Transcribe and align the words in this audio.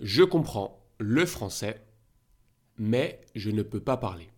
Je 0.00 0.22
comprends 0.22 0.86
le 0.98 1.26
français, 1.26 1.84
mais 2.76 3.20
je 3.34 3.50
ne 3.50 3.62
peux 3.62 3.80
pas 3.80 3.96
parler. 3.96 4.30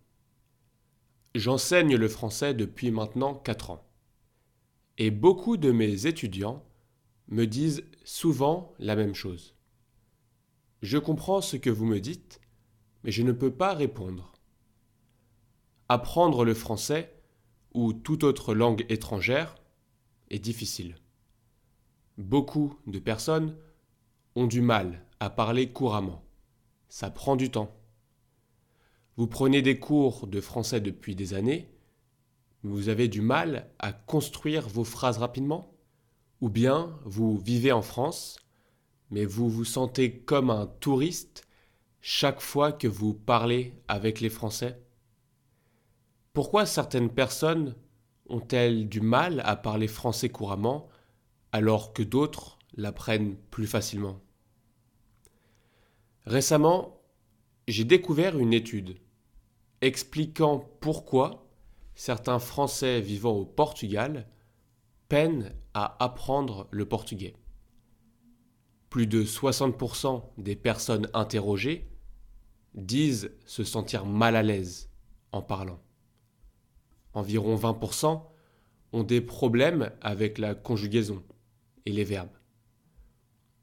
J'enseigne 1.35 1.95
le 1.95 2.07
français 2.07 2.55
depuis 2.55 2.89
maintenant 2.89 3.35
4 3.35 3.69
ans. 3.69 3.87
Et 4.97 5.11
beaucoup 5.11 5.57
de 5.57 5.71
mes 5.71 6.07
étudiants 6.07 6.65
me 7.27 7.45
disent 7.45 7.83
souvent 8.03 8.73
la 8.79 8.95
même 8.95 9.13
chose. 9.13 9.55
Je 10.81 10.97
comprends 10.97 11.41
ce 11.41 11.57
que 11.57 11.69
vous 11.69 11.85
me 11.85 11.99
dites, 11.99 12.41
mais 13.03 13.11
je 13.11 13.21
ne 13.21 13.31
peux 13.31 13.53
pas 13.53 13.75
répondre. 13.75 14.33
Apprendre 15.89 16.43
le 16.43 16.55
français 16.55 17.13
ou 17.75 17.93
toute 17.93 18.23
autre 18.23 18.55
langue 18.55 18.83
étrangère 18.89 19.55
est 20.31 20.39
difficile. 20.39 20.95
Beaucoup 22.17 22.79
de 22.87 22.97
personnes 22.97 23.55
ont 24.35 24.47
du 24.47 24.61
mal 24.61 25.05
parler 25.29 25.71
couramment. 25.71 26.23
Ça 26.89 27.09
prend 27.09 27.35
du 27.35 27.51
temps. 27.51 27.75
Vous 29.17 29.27
prenez 29.27 29.61
des 29.61 29.79
cours 29.79 30.27
de 30.27 30.41
français 30.41 30.81
depuis 30.81 31.15
des 31.15 31.33
années, 31.33 31.69
vous 32.63 32.89
avez 32.89 33.07
du 33.07 33.21
mal 33.21 33.69
à 33.79 33.91
construire 33.91 34.67
vos 34.69 34.83
phrases 34.83 35.17
rapidement? 35.17 35.73
Ou 36.41 36.49
bien 36.49 36.99
vous 37.05 37.37
vivez 37.37 37.71
en 37.71 37.81
France, 37.81 38.37
mais 39.09 39.25
vous 39.25 39.49
vous 39.49 39.65
sentez 39.65 40.19
comme 40.19 40.49
un 40.49 40.67
touriste 40.67 41.47
chaque 42.01 42.41
fois 42.41 42.71
que 42.71 42.87
vous 42.87 43.13
parlez 43.13 43.73
avec 43.87 44.21
les 44.21 44.29
Français? 44.29 44.79
Pourquoi 46.33 46.65
certaines 46.65 47.09
personnes 47.09 47.75
ont-elles 48.27 48.87
du 48.87 49.01
mal 49.01 49.41
à 49.43 49.55
parler 49.55 49.87
français 49.87 50.29
couramment 50.29 50.87
alors 51.51 51.93
que 51.93 52.03
d'autres 52.03 52.57
l'apprennent 52.75 53.35
plus 53.49 53.67
facilement? 53.67 54.19
Récemment, 56.25 57.01
j'ai 57.67 57.83
découvert 57.83 58.37
une 58.37 58.53
étude 58.53 58.97
expliquant 59.81 60.59
pourquoi 60.79 61.47
certains 61.95 62.39
Français 62.39 63.01
vivant 63.01 63.33
au 63.33 63.45
Portugal 63.45 64.27
peinent 65.09 65.53
à 65.73 66.03
apprendre 66.03 66.67
le 66.71 66.85
portugais. 66.85 67.35
Plus 68.89 69.07
de 69.07 69.23
60% 69.23 70.23
des 70.37 70.55
personnes 70.55 71.09
interrogées 71.13 71.89
disent 72.75 73.31
se 73.45 73.63
sentir 73.63 74.05
mal 74.05 74.35
à 74.35 74.43
l'aise 74.43 74.89
en 75.31 75.41
parlant. 75.41 75.81
Environ 77.13 77.55
20% 77.55 78.23
ont 78.93 79.03
des 79.03 79.21
problèmes 79.21 79.91
avec 80.01 80.37
la 80.37 80.55
conjugaison 80.55 81.23
et 81.85 81.91
les 81.91 82.03
verbes. 82.03 82.37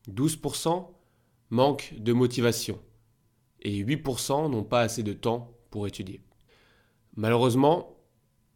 12% 0.09 0.89
manquent 1.51 1.95
de 1.99 2.13
motivation 2.13 2.81
et 3.61 3.83
8% 3.85 4.51
n'ont 4.51 4.65
pas 4.65 4.81
assez 4.81 5.03
de 5.03 5.13
temps 5.13 5.53
pour 5.71 5.87
étudier. 5.87 6.21
Malheureusement, 7.17 7.97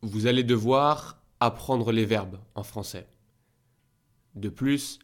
vous 0.03 0.27
allez 0.27 0.45
devoir 0.45 1.23
apprendre 1.41 1.93
les 1.93 2.05
verbes 2.05 2.39
en 2.55 2.63
français. 2.63 3.07
De 4.35 4.48
plus, 4.48 4.98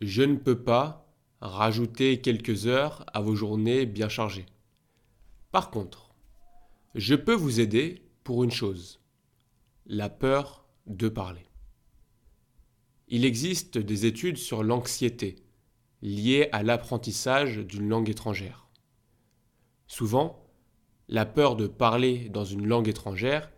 je 0.00 0.22
ne 0.22 0.36
peux 0.36 0.62
pas 0.62 1.08
rajouter 1.40 2.20
quelques 2.20 2.66
heures 2.66 3.04
à 3.12 3.20
vos 3.20 3.34
journées 3.34 3.86
bien 3.86 4.08
chargées. 4.08 4.46
Par 5.52 5.70
contre, 5.70 6.14
je 6.94 7.14
peux 7.14 7.34
vous 7.34 7.60
aider 7.60 8.02
pour 8.24 8.44
une 8.44 8.50
chose, 8.50 9.00
la 9.86 10.08
peur 10.08 10.66
de 10.86 11.08
parler. 11.08 11.46
Il 13.08 13.24
existe 13.24 13.78
des 13.78 14.04
études 14.04 14.36
sur 14.36 14.62
l'anxiété 14.62 15.36
liée 16.02 16.48
à 16.52 16.62
l'apprentissage 16.62 17.58
d'une 17.58 17.88
langue 17.88 18.08
étrangère. 18.08 18.68
Souvent, 19.86 20.44
la 21.08 21.24
peur 21.24 21.56
de 21.56 21.66
parler 21.66 22.28
dans 22.28 22.44
une 22.44 22.66
langue 22.66 22.88
étrangère 22.88 23.50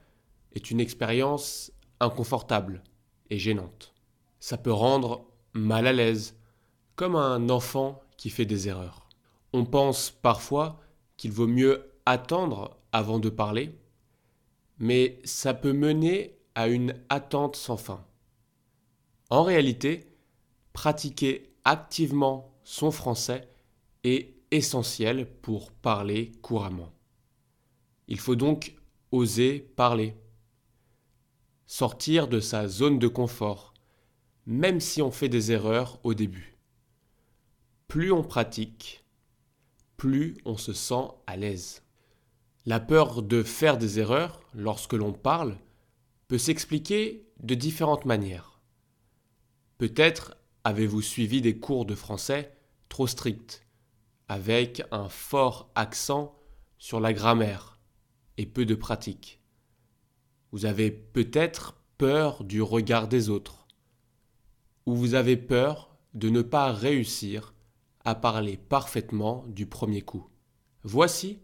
est 0.52 0.70
une 0.70 0.80
expérience 0.80 1.72
inconfortable 1.98 2.82
et 3.30 3.38
gênante. 3.38 3.94
Ça 4.38 4.56
peut 4.56 4.72
rendre 4.72 5.26
mal 5.52 5.86
à 5.86 5.92
l'aise, 5.92 6.36
comme 6.96 7.16
un 7.16 7.48
enfant 7.48 8.02
qui 8.16 8.30
fait 8.30 8.46
des 8.46 8.68
erreurs. 8.68 9.08
On 9.52 9.64
pense 9.64 10.10
parfois 10.10 10.80
qu'il 11.16 11.32
vaut 11.32 11.46
mieux 11.46 11.92
attendre 12.06 12.78
avant 12.92 13.18
de 13.18 13.28
parler, 13.28 13.74
mais 14.78 15.20
ça 15.24 15.54
peut 15.54 15.72
mener 15.72 16.38
à 16.54 16.68
une 16.68 16.94
attente 17.08 17.56
sans 17.56 17.76
fin. 17.76 18.04
En 19.28 19.42
réalité, 19.42 20.06
pratiquer 20.72 21.49
activement 21.64 22.54
son 22.64 22.90
français 22.90 23.48
est 24.04 24.34
essentiel 24.50 25.26
pour 25.42 25.72
parler 25.72 26.32
couramment. 26.42 26.92
Il 28.08 28.18
faut 28.18 28.36
donc 28.36 28.74
oser 29.12 29.60
parler, 29.60 30.16
sortir 31.66 32.28
de 32.28 32.40
sa 32.40 32.68
zone 32.68 32.98
de 32.98 33.08
confort, 33.08 33.74
même 34.46 34.80
si 34.80 35.02
on 35.02 35.10
fait 35.10 35.28
des 35.28 35.52
erreurs 35.52 36.00
au 36.02 36.14
début. 36.14 36.58
Plus 37.86 38.10
on 38.12 38.22
pratique, 38.22 39.04
plus 39.96 40.36
on 40.44 40.56
se 40.56 40.72
sent 40.72 41.08
à 41.26 41.36
l'aise. 41.36 41.82
La 42.66 42.80
peur 42.80 43.22
de 43.22 43.42
faire 43.42 43.78
des 43.78 43.98
erreurs 43.98 44.40
lorsque 44.54 44.92
l'on 44.92 45.12
parle 45.12 45.56
peut 46.28 46.38
s'expliquer 46.38 47.26
de 47.42 47.54
différentes 47.54 48.04
manières. 48.04 48.60
Peut-être 49.78 50.36
avez-vous 50.64 51.02
suivi 51.02 51.40
des 51.40 51.58
cours 51.58 51.86
de 51.86 51.94
français 51.94 52.56
trop 52.88 53.06
stricts, 53.06 53.66
avec 54.28 54.82
un 54.90 55.08
fort 55.08 55.70
accent 55.74 56.36
sur 56.78 57.00
la 57.00 57.12
grammaire 57.12 57.78
et 58.36 58.46
peu 58.46 58.64
de 58.64 58.74
pratique? 58.74 59.40
Vous 60.52 60.66
avez 60.66 60.90
peut-être 60.90 61.76
peur 61.98 62.44
du 62.44 62.62
regard 62.62 63.08
des 63.08 63.28
autres, 63.28 63.66
ou 64.86 64.94
vous 64.94 65.14
avez 65.14 65.36
peur 65.36 65.96
de 66.14 66.28
ne 66.28 66.42
pas 66.42 66.72
réussir 66.72 67.54
à 68.04 68.14
parler 68.14 68.56
parfaitement 68.56 69.44
du 69.48 69.66
premier 69.66 70.02
coup. 70.02 70.28
Voici 70.82 71.40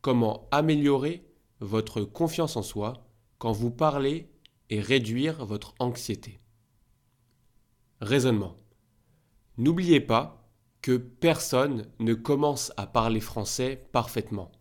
comment 0.00 0.48
améliorer 0.50 1.24
votre 1.60 2.02
confiance 2.02 2.56
en 2.56 2.62
soi 2.62 3.06
quand 3.38 3.52
vous 3.52 3.70
parlez 3.70 4.30
et 4.70 4.80
réduire 4.80 5.44
votre 5.44 5.74
anxiété. 5.78 6.40
Raisonnement. 8.00 8.56
N'oubliez 9.56 10.00
pas 10.00 10.48
que 10.82 10.96
personne 10.96 11.86
ne 11.98 12.14
commence 12.14 12.72
à 12.76 12.86
parler 12.86 13.20
français 13.20 13.88
parfaitement, 13.90 14.52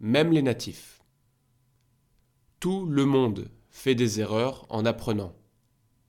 même 0.00 0.32
les 0.32 0.40
natifs. 0.40 1.02
Tout 2.58 2.86
le 2.86 3.04
monde 3.04 3.50
fait 3.68 3.94
des 3.94 4.20
erreurs 4.20 4.64
en 4.70 4.86
apprenant. 4.86 5.34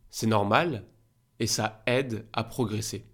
C'est 0.10 0.28
normal 0.28 0.86
et 1.40 1.48
ça 1.48 1.84
aide 1.86 2.26
à 2.32 2.46
progresser. 2.46 3.06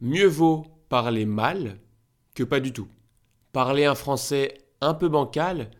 Mieux 0.00 0.26
vaut 0.26 0.66
parler 0.88 1.24
mal 1.24 1.78
que 2.34 2.42
pas 2.42 2.58
du 2.58 2.72
tout. 2.72 2.88
Parler 3.52 3.84
un 3.84 3.94
français 3.94 4.58
un 4.80 4.94
peu 4.94 5.08
bancal 5.08 5.70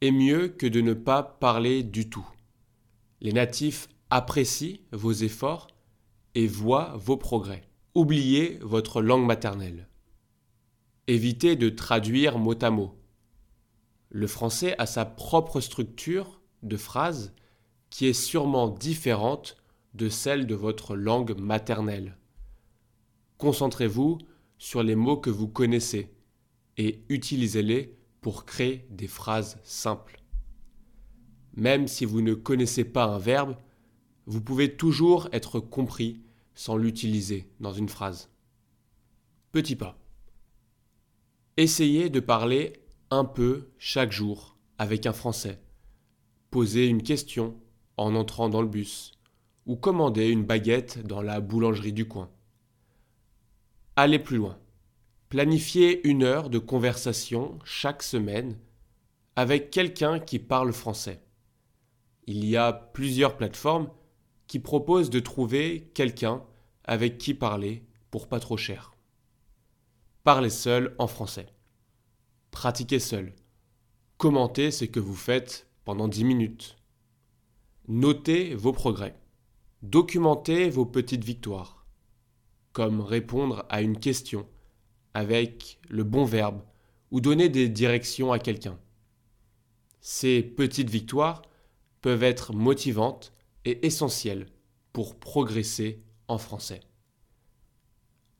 est 0.00 0.12
mieux 0.12 0.48
que 0.48 0.66
de 0.66 0.80
ne 0.80 0.94
pas 0.94 1.22
parler 1.22 1.82
du 1.82 2.08
tout. 2.08 2.26
Les 3.20 3.34
natifs 3.34 3.88
apprécient 4.10 4.78
vos 4.92 5.12
efforts 5.12 5.68
et 6.34 6.46
voient 6.46 6.96
vos 6.96 7.16
progrès. 7.16 7.68
Oubliez 7.94 8.58
votre 8.62 9.02
langue 9.02 9.26
maternelle. 9.26 9.88
Évitez 11.06 11.56
de 11.56 11.68
traduire 11.68 12.38
mot 12.38 12.56
à 12.62 12.70
mot. 12.70 12.94
Le 14.10 14.26
français 14.26 14.74
a 14.78 14.86
sa 14.86 15.04
propre 15.04 15.60
structure 15.60 16.40
de 16.62 16.76
phrase 16.76 17.34
qui 17.90 18.06
est 18.06 18.12
sûrement 18.12 18.68
différente 18.68 19.56
de 19.94 20.08
celle 20.08 20.46
de 20.46 20.54
votre 20.54 20.96
langue 20.96 21.38
maternelle. 21.38 22.16
Concentrez-vous 23.38 24.18
sur 24.58 24.82
les 24.82 24.96
mots 24.96 25.16
que 25.16 25.30
vous 25.30 25.48
connaissez 25.48 26.14
et 26.76 27.04
utilisez-les 27.08 27.98
pour 28.20 28.44
créer 28.44 28.86
des 28.90 29.06
phrases 29.06 29.58
simples. 29.62 30.22
Même 31.54 31.88
si 31.88 32.04
vous 32.04 32.20
ne 32.20 32.34
connaissez 32.34 32.84
pas 32.84 33.04
un 33.04 33.18
verbe, 33.18 33.56
vous 34.28 34.42
pouvez 34.42 34.76
toujours 34.76 35.30
être 35.32 35.58
compris 35.58 36.20
sans 36.54 36.76
l'utiliser 36.76 37.48
dans 37.60 37.72
une 37.72 37.88
phrase. 37.88 38.28
Petit 39.52 39.74
pas. 39.74 39.98
Essayez 41.56 42.10
de 42.10 42.20
parler 42.20 42.74
un 43.10 43.24
peu 43.24 43.70
chaque 43.78 44.12
jour 44.12 44.58
avec 44.76 45.06
un 45.06 45.14
Français, 45.14 45.58
poser 46.50 46.88
une 46.88 47.02
question 47.02 47.58
en 47.96 48.14
entrant 48.14 48.50
dans 48.50 48.60
le 48.60 48.68
bus, 48.68 49.12
ou 49.64 49.76
commander 49.76 50.28
une 50.28 50.44
baguette 50.44 51.06
dans 51.06 51.22
la 51.22 51.40
boulangerie 51.40 51.94
du 51.94 52.06
coin. 52.06 52.30
Allez 53.96 54.18
plus 54.18 54.36
loin. 54.36 54.58
Planifiez 55.30 56.06
une 56.06 56.22
heure 56.22 56.50
de 56.50 56.58
conversation 56.58 57.58
chaque 57.64 58.02
semaine 58.02 58.58
avec 59.36 59.70
quelqu'un 59.70 60.20
qui 60.20 60.38
parle 60.38 60.74
français. 60.74 61.22
Il 62.26 62.44
y 62.44 62.58
a 62.58 62.74
plusieurs 62.74 63.38
plateformes 63.38 63.88
qui 64.48 64.58
proposent 64.58 65.10
de 65.10 65.20
trouver 65.20 65.90
quelqu'un 65.94 66.42
avec 66.84 67.18
qui 67.18 67.34
parler 67.34 67.84
pour 68.10 68.26
pas 68.26 68.40
trop 68.40 68.56
cher. 68.56 68.94
parlez 70.24 70.50
seul 70.50 70.94
en 70.98 71.06
français. 71.06 71.46
Pratiquez 72.50 72.98
seul. 72.98 73.34
Commentez 74.16 74.70
ce 74.70 74.84
que 74.84 75.00
vous 75.00 75.14
faites 75.14 75.68
pendant 75.84 76.08
10 76.08 76.24
minutes. 76.24 76.76
Notez 77.86 78.54
vos 78.54 78.72
progrès. 78.72 79.14
Documentez 79.82 80.70
vos 80.70 80.84
petites 80.86 81.24
victoires, 81.24 81.86
comme 82.72 83.00
répondre 83.00 83.64
à 83.68 83.80
une 83.80 83.98
question 83.98 84.48
avec 85.14 85.78
le 85.88 86.04
bon 86.04 86.24
verbe 86.24 86.62
ou 87.10 87.20
donner 87.20 87.48
des 87.48 87.68
directions 87.68 88.32
à 88.32 88.38
quelqu'un. 88.38 88.78
Ces 90.00 90.42
petites 90.42 90.90
victoires 90.90 91.42
peuvent 92.00 92.22
être 92.22 92.52
motivantes 92.52 93.32
et 93.64 93.86
essentielles 93.86 94.46
pour 94.92 95.18
progresser 95.18 96.02
en 96.28 96.38
français. 96.38 96.80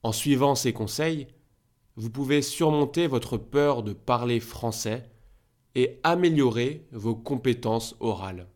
En 0.03 0.12
suivant 0.12 0.55
ces 0.55 0.73
conseils, 0.73 1.29
vous 1.97 2.11
pouvez 2.11 2.43
surmonter 2.43 3.06
votre 3.06 3.37
peur 3.37 3.82
de 3.82 3.93
parler 3.93 4.41
français 4.41 5.11
et 5.75 6.00
améliorer 6.05 6.87
vos 6.93 7.17
compétences 7.17 7.97
orales. 8.00 8.49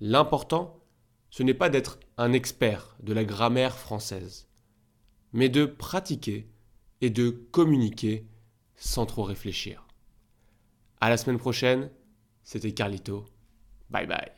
L'important, 0.00 0.80
ce 1.30 1.42
n'est 1.42 1.54
pas 1.54 1.68
d'être 1.68 1.98
un 2.16 2.32
expert 2.32 2.96
de 3.02 3.12
la 3.12 3.24
grammaire 3.24 3.76
française, 3.76 4.48
mais 5.32 5.48
de 5.48 5.66
pratiquer 5.66 6.48
et 7.00 7.10
de 7.10 7.30
communiquer 7.30 8.26
sans 8.76 9.06
trop 9.06 9.24
réfléchir. 9.24 9.86
À 11.00 11.10
la 11.10 11.16
semaine 11.16 11.38
prochaine, 11.38 11.90
c'était 12.42 12.72
Carlito. 12.72 13.24
Bye 13.90 14.06
bye. 14.06 14.32